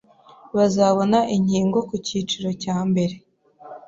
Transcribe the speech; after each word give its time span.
bazabona 0.55 1.17
inkingo 1.35 1.79
ku 1.87 1.95
cyiciro 2.05 2.49
cya 2.61 2.77
mbere 2.89 3.15